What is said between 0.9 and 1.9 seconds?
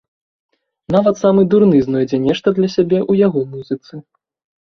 Нават самы дурны